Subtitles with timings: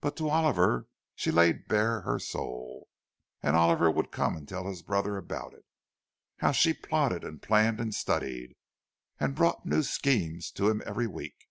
[0.00, 2.88] But to Oliver she laid bare her soul,
[3.42, 5.66] and Oliver would come and tell his brother about it:
[6.38, 8.56] how she plotted and planned and studied,
[9.18, 11.46] and brought new schemes to him every week.